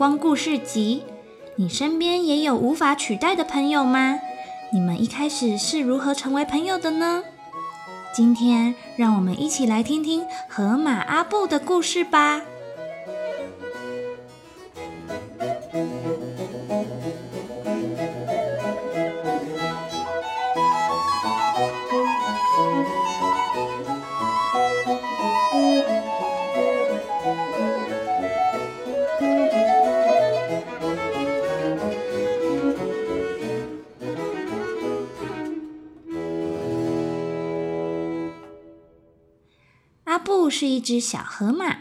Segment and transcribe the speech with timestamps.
[0.00, 1.02] 光故事集》。
[1.56, 4.18] 你身边也有无法取代的朋友吗？
[4.72, 7.22] 你们一开始是如何成为朋友的呢？
[8.14, 12.40] 今天让我们一起来听听河马阿布的故事吧。
[40.50, 41.78] 是一只小河马，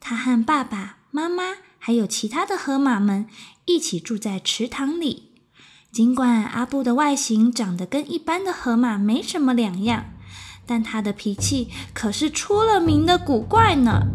[0.00, 1.44] 他和爸爸妈妈
[1.78, 3.26] 还有其他的河马们
[3.64, 5.30] 一起住在池塘里。
[5.92, 10.06] 尽管阿布的外形长得跟一般的河马没什么两样，
[10.66, 14.08] 但他的脾气可是出了名的古怪呢。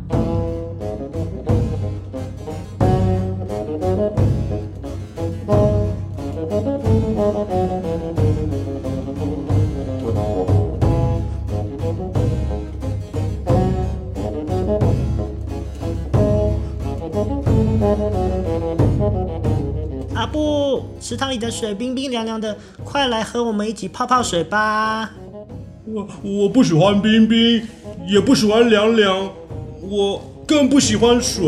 [21.07, 25.09] 池塘里的水冰冰凉凉的，快来和我们一起泡泡水吧！
[25.85, 27.65] 我我不喜欢冰冰，
[28.05, 29.31] 也不喜欢凉凉，
[29.89, 31.47] 我更不喜欢水。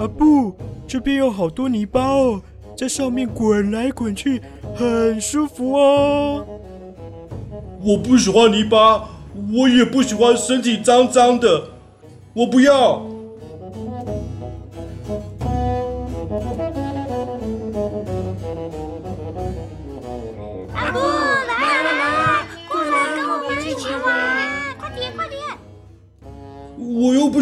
[0.00, 0.52] 啊不，
[0.84, 2.42] 这边有好多泥巴哦，
[2.76, 4.42] 在上面滚来滚去，
[4.74, 6.44] 很舒服哦。
[7.80, 9.08] 我不喜欢泥巴，
[9.56, 11.68] 我也不喜欢身体脏脏的，
[12.34, 13.00] 我不要。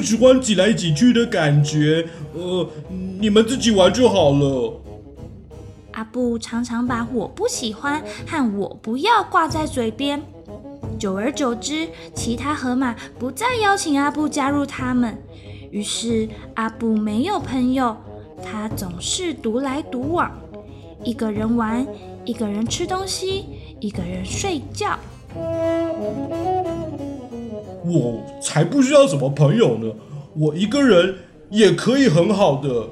[0.06, 2.65] 喜欢挤来挤去的感觉，呃，
[3.19, 4.81] 你们自己玩就好了。
[5.91, 10.22] 阿布常常把我不喜欢和我不要挂在嘴边，
[10.97, 15.19] 久而久之，其他河马不再邀请阿布加入他们，
[15.72, 17.97] 于是阿布没有朋友，
[18.45, 20.31] 他总是独来独往，
[21.03, 21.84] 一个人玩，
[22.25, 23.47] 一个人吃东西，
[23.81, 24.97] 一个人睡觉。
[27.86, 29.92] 我才不需要什么朋友呢，
[30.34, 31.14] 我一个人
[31.50, 32.88] 也可以很好的。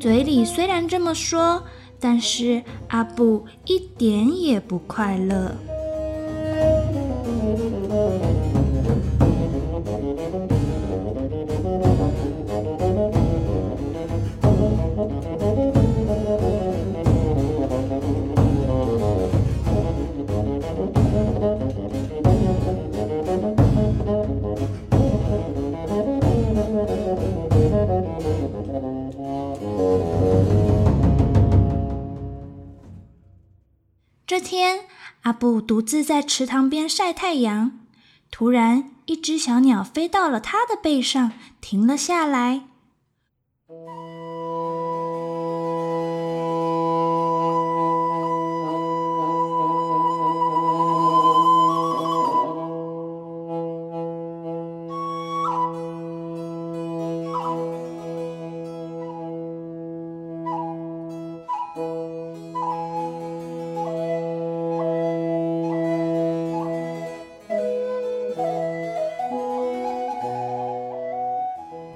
[0.00, 1.62] 嘴里虽然这么说，
[2.00, 5.52] 但是阿布一点也不快乐。
[34.44, 34.80] 天，
[35.22, 37.80] 阿布独自在池塘边晒太阳。
[38.30, 42.64] 突然，一只小鸟飞到了他的背上，停了下来。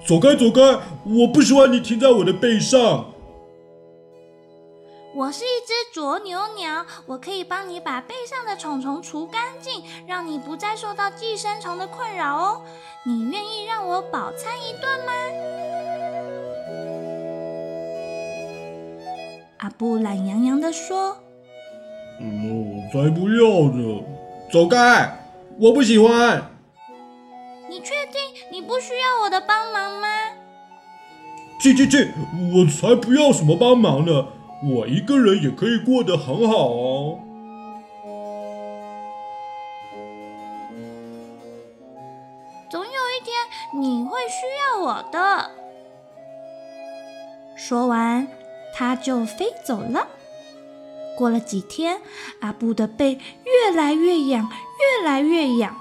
[0.09, 0.63] 走开，走开！
[1.05, 3.13] 我不喜欢你停在我的背上。
[5.15, 12.63] 我是一只啄牛鸟，我可以帮你把背上的虫虫除干净，让你不再受到寄生虫的困扰哦。
[13.05, 15.13] 你愿意让我饱餐一顿吗？
[19.59, 21.19] 阿布懒洋洋地说
[22.23, 24.03] 嗯，我才不要呢！
[24.51, 25.19] 走开！
[25.61, 26.51] 我不喜欢。
[27.69, 27.98] ：“你确定你
[28.79, 30.07] 不需要我的帮忙吗？”
[31.59, 32.13] 去去去！
[32.55, 34.29] 我才不要什么帮忙呢！
[34.63, 37.19] 我一个人也可以过得很好哦。
[42.71, 45.51] 总有一天你会需要我的。
[47.57, 48.29] 说完，
[48.77, 50.07] 他就飞走了。
[51.17, 52.01] 过了几天，
[52.39, 54.49] 阿布的背越来越痒，
[54.79, 55.77] 越来越痒。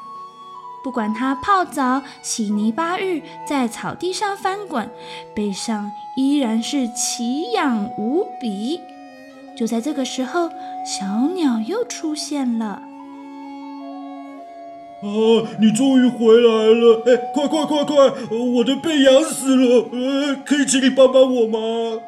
[0.88, 4.90] 不管他泡澡、洗泥巴浴，在草地上翻滚，
[5.36, 8.80] 背上依然是奇痒无比。
[9.54, 10.50] 就在这个时候，
[10.86, 12.82] 小鸟又出现了。
[15.02, 15.12] 啊，
[15.60, 17.04] 你终于回来了！
[17.06, 17.96] 哎，快快快快，
[18.56, 22.00] 我的背痒死了，呃，可以请你帮帮我吗？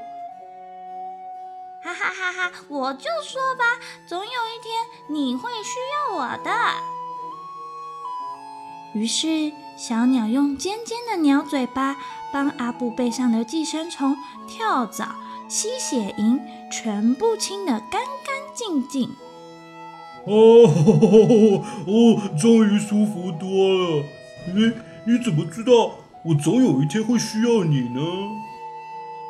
[1.83, 2.51] 哈哈哈哈！
[2.69, 3.65] 我就说吧，
[4.07, 4.73] 总有一天
[5.09, 5.79] 你会需
[6.09, 6.49] 要我的。
[8.93, 11.95] 于是，小鸟用尖尖的鸟嘴巴
[12.33, 15.15] 帮阿布背上的寄生虫、跳蚤、
[15.47, 16.39] 吸血蝇
[16.71, 19.15] 全部清得干干净净。
[20.25, 20.65] 哦
[21.87, 24.03] 哦，终于舒服多了。
[24.53, 24.71] 你
[25.05, 25.91] 你怎么知道
[26.25, 28.01] 我总有一天会需要你呢？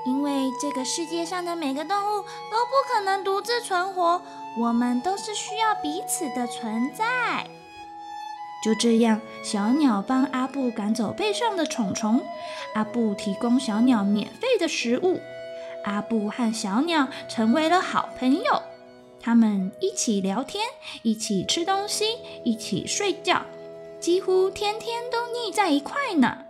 [0.05, 4.21] 因为这个世界上的每个动物都不可能独自存活，
[4.57, 7.45] 我们都是需要彼此的存在。
[8.63, 12.21] 就这样，小鸟帮阿布赶走背上的虫虫，
[12.73, 15.21] 阿布提供小鸟免费的食物，
[15.85, 18.61] 阿布和小鸟成为了好朋友。
[19.21, 20.63] 他们一起聊天，
[21.03, 22.05] 一起吃东西，
[22.43, 23.45] 一起睡觉，
[23.99, 26.45] 几乎天天都腻在一块呢。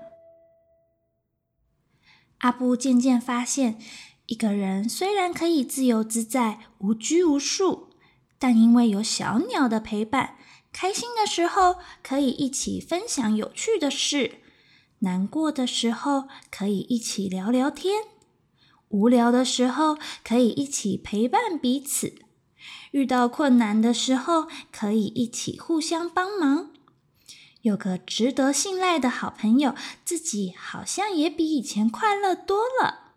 [2.40, 3.78] 阿布渐渐发现，
[4.26, 7.90] 一个人虽然可以自由自在、无拘无束，
[8.40, 10.36] 但因为有小鸟的陪伴，
[10.71, 14.39] 开心的时候可以一起分享有趣的事，
[15.00, 18.04] 难过的时候可以一起聊聊天，
[18.89, 22.16] 无聊的时候可以一起陪伴彼此，
[22.92, 26.71] 遇到困难的时候可以一起互相帮忙。
[27.62, 29.75] 有个值得信赖的好朋友，
[30.06, 33.09] 自己好像也比以前快乐多了。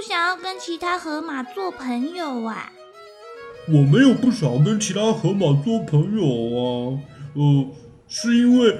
[0.00, 2.72] 不想要跟其他河马做朋友啊？
[3.68, 6.96] 我没有不想跟其他河马做朋友啊，
[7.34, 7.66] 呃，
[8.08, 8.78] 是因为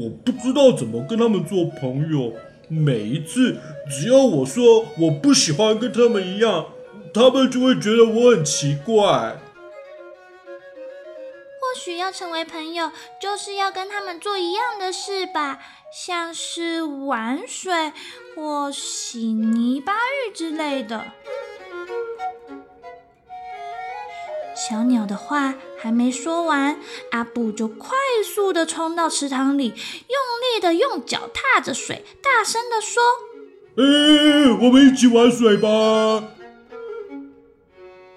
[0.00, 2.32] 我不知道怎么跟他们做朋友。
[2.68, 3.56] 每一次
[3.88, 6.66] 只要我说我不喜欢跟他们一样，
[7.14, 9.38] 他们就会觉得我很奇怪。
[11.60, 12.90] 或许要成为朋友，
[13.20, 15.60] 就是要跟他们做一样的事吧，
[15.92, 17.92] 像是玩水
[18.38, 21.06] 或洗泥巴浴之类的。
[24.54, 26.78] 小鸟的话还没说完，
[27.10, 33.02] 阿布就快速的冲到池塘里，用力的用脚踏着水，大声的说
[33.76, 35.68] ：“哎，我们一起玩水吧！”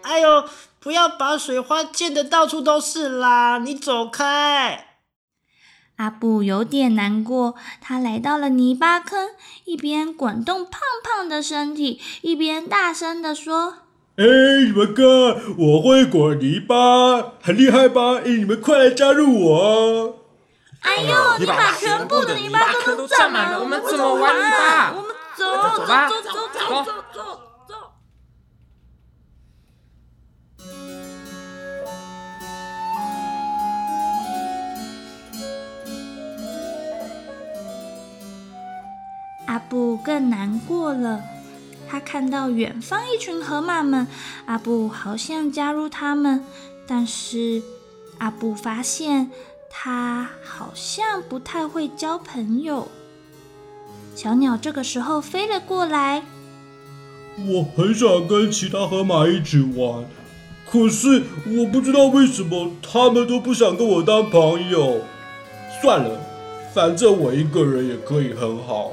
[0.03, 0.45] 哎呦！
[0.79, 3.59] 不要把水花溅的到处都是啦！
[3.59, 4.91] 你走开！
[6.01, 9.30] 阿布有点难过，他来到了泥巴坑，
[9.65, 13.75] 一边滚动胖胖的身体，一边大声地说
[14.18, 14.25] ：“哎，
[14.65, 15.06] 你们看，
[15.59, 18.15] 我会滚泥巴，很厉害吧？
[18.15, 20.18] 哎，你们快来加入我！”
[20.81, 24.94] 哎呦，你把全部的泥巴坑都占满了，我们怎么玩泥巴？
[24.95, 25.45] 我们走，
[25.78, 27.51] 走吧，走走走走走。
[39.71, 41.21] 布更难过了，
[41.87, 44.06] 他看到远方一群河马们，
[44.45, 46.44] 阿布好想加入他们，
[46.85, 47.63] 但是
[48.18, 49.31] 阿布发现
[49.69, 52.90] 他好像不太会交朋友。
[54.13, 56.23] 小鸟这个时候飞了过来，
[57.37, 60.04] 我很想跟其他河马一起玩，
[60.69, 64.99] 可是我不知道为什么他们都不想跟我当朋友。
[65.81, 66.19] 算了，
[66.73, 68.92] 反正我一个人也可以很好。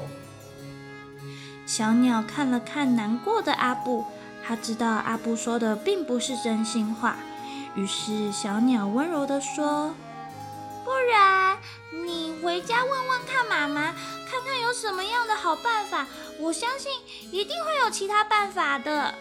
[1.69, 4.03] 小鸟看了看难过的阿布，
[4.43, 7.17] 他知道阿布说的并不是真心话，
[7.75, 9.93] 于是小鸟温柔地说
[10.83, 11.59] ：“不然
[11.91, 13.91] 你回家问问看妈妈，
[14.27, 16.07] 看看有什么样的好办法。
[16.39, 16.91] 我相信
[17.31, 19.13] 一定会有其他办法的。”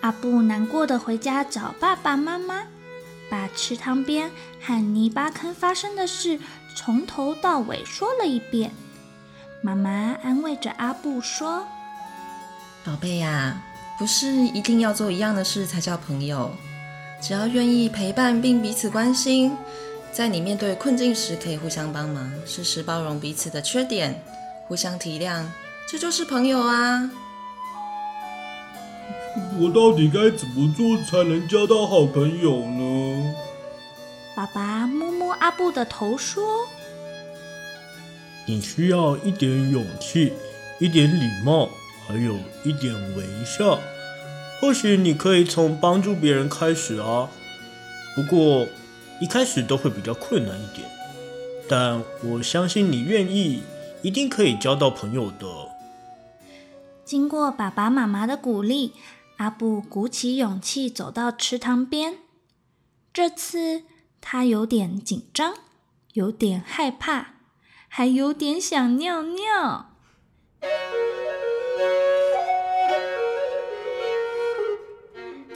[0.00, 2.68] 阿布难过的回家找爸爸妈妈，
[3.28, 4.30] 把池塘边
[4.62, 6.38] 和泥巴坑发生的事
[6.76, 8.72] 从头到尾说了一遍。
[9.62, 11.66] 妈妈安慰着阿布说
[12.82, 13.62] ：“宝贝呀，
[13.98, 16.50] 不是一定要做一样的事才叫朋友，
[17.20, 19.54] 只要愿意陪伴并彼此关心，
[20.10, 24.22] 在你面对困境时可以互相帮忙，时时包容彼此的缺点，
[24.66, 25.44] 互相体谅，
[25.86, 27.10] 这就是朋友啊！”
[29.60, 33.34] 我到底该怎么做才能交到好朋友呢？
[34.34, 36.66] 爸爸摸摸阿布的头说。
[38.46, 40.32] 你需要一点勇气，
[40.78, 41.68] 一点礼貌，
[42.06, 43.78] 还有一点微笑。
[44.60, 47.30] 或许你可以从帮助别人开始啊，
[48.14, 48.66] 不过
[49.20, 50.88] 一开始都会比较困难一点。
[51.68, 53.62] 但我相信你愿意，
[54.02, 55.46] 一定可以交到朋友的。
[57.04, 58.92] 经过爸爸妈妈的鼓励，
[59.36, 62.18] 阿布鼓起勇气走到池塘边。
[63.12, 63.82] 这次
[64.20, 65.54] 他有点紧张，
[66.12, 67.34] 有点害怕，
[67.92, 69.86] 还有点想尿尿。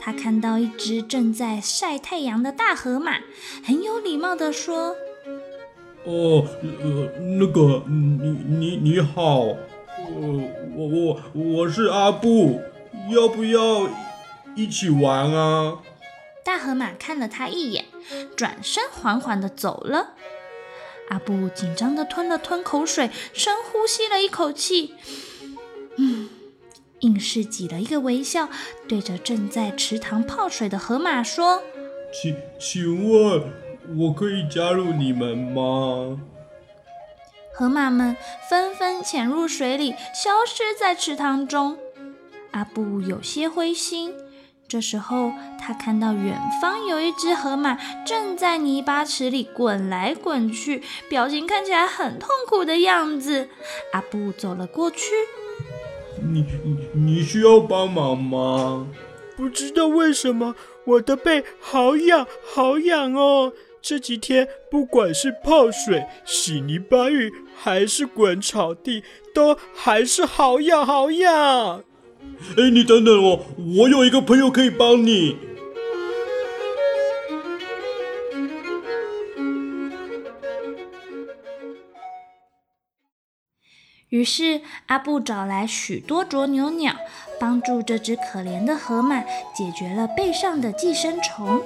[0.01, 3.21] 他看到一只正在晒太阳的大河马，
[3.65, 4.97] 很有礼貌的说
[6.03, 9.57] ：“哦，呃，那个，你你你好，呃，
[10.75, 12.61] 我我我是阿布，
[13.09, 13.87] 要不要
[14.57, 15.79] 一起玩啊？”
[16.43, 17.85] 大河马看了他一眼，
[18.35, 20.15] 转身缓缓的走了。
[21.09, 24.93] 阿布紧张的吞了吞口水，深呼吸了一口气，
[25.97, 26.29] 嗯。
[27.01, 28.49] 硬是挤了一个微笑，
[28.87, 31.61] 对着正在池塘泡水的河马说
[32.11, 33.43] ：“请请问，
[33.97, 36.19] 我可以加入你们吗？”
[37.53, 38.15] 河马们
[38.49, 41.77] 纷纷潜入水里，消失在池塘中。
[42.51, 44.13] 阿布有些灰心。
[44.67, 53.47] 这时候，他看到远方有一只河马正在泥巴池里滚来滚去，表情看起来很痛苦的样子。
[53.93, 55.11] 阿布走了过去。
[56.21, 58.87] 你你你需要帮忙吗？
[59.37, 60.55] 不知道为什么
[60.85, 63.53] 我的背好痒好痒哦！
[63.81, 69.03] 这几天不管是泡水、洗泥巴浴，还是滚草地，
[69.33, 71.83] 都还是好痒好痒。
[72.57, 73.45] 哎，你等等哦，
[73.77, 75.37] 我有一个朋友可以帮你。
[84.09, 86.95] 于是，阿布找来许多啄牛鸟，
[87.37, 89.19] 帮助这只可怜的河马
[89.53, 91.61] 解决了背上的寄生虫。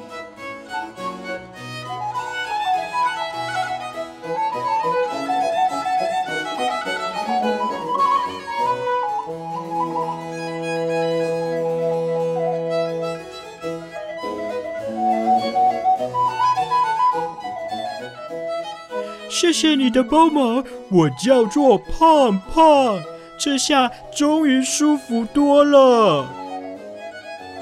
[19.39, 22.99] 谢谢你的帮忙，我叫做胖胖，
[23.39, 26.27] 这下终于舒服多了。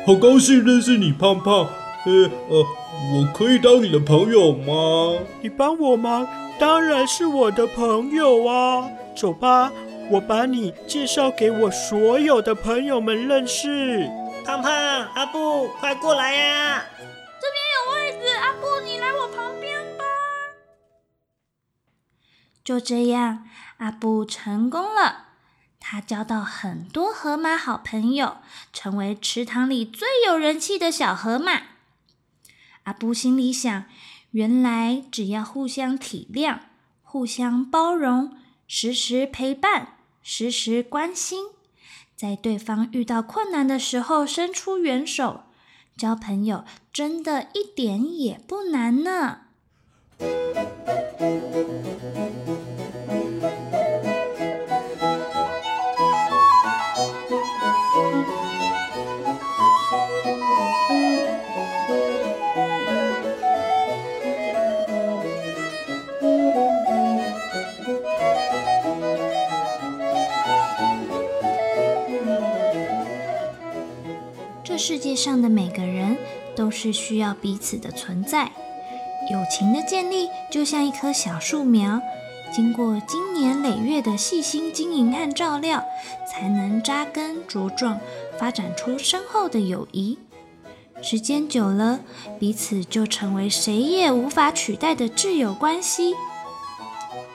[0.04, 1.70] 好高兴认识你，胖胖。
[2.08, 2.66] 呃呃，
[3.14, 5.20] 我可以当你的朋友吗？
[5.40, 8.90] 你帮我忙，当然是我的朋友啊。
[9.16, 9.72] 走吧，
[10.10, 14.10] 我把你介绍给我所有的朋友们认识。
[14.44, 14.74] 胖胖，
[15.14, 16.84] 阿布，快过来呀！
[17.00, 17.06] 这
[22.68, 23.48] 就这样，
[23.78, 25.28] 阿布成功了。
[25.80, 28.40] 他交到很多河马好朋友，
[28.74, 31.62] 成为池塘里最有人气的小河马。
[32.84, 33.86] 阿布心里想：
[34.32, 36.60] 原来只要互相体谅、
[37.04, 41.46] 互相包容、时时陪伴、时时关心，
[42.18, 45.46] 在对方遇到困难的时候伸出援手，
[45.96, 49.44] 交朋友真的一点也不难呢。
[74.64, 76.18] 这世界上的每个人
[76.56, 78.67] 都是需要彼此的存在。
[79.30, 82.02] 友情的建立就像一棵小树苗，
[82.54, 85.84] 经过经年累月的细心经营和照料，
[86.26, 88.00] 才能扎根茁壮，
[88.40, 90.18] 发展出深厚的友谊。
[91.02, 92.00] 时间久了，
[92.40, 96.16] 彼此就成为谁也无法取代的挚友关系。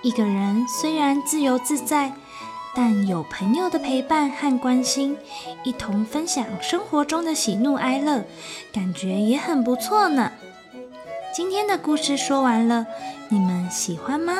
[0.03, 2.13] 一个人虽然自由自在，
[2.75, 5.17] 但有朋友的陪伴和关心，
[5.63, 8.25] 一同分享生活中的喜怒哀乐，
[8.73, 10.33] 感觉也很不错呢。
[11.35, 12.87] 今天的故事说完了，
[13.31, 14.35] 你们喜欢吗？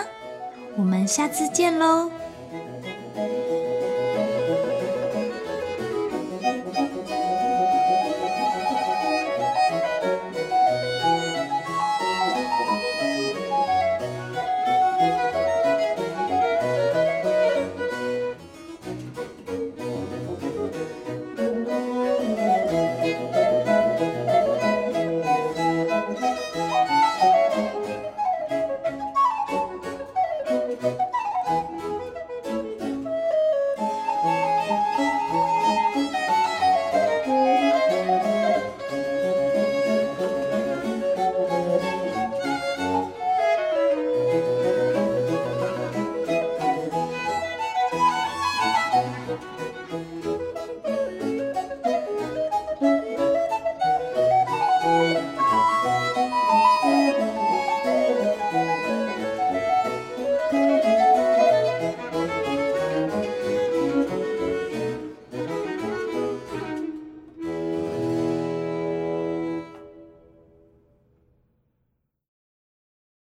[0.77, 2.11] 我们下次见喽。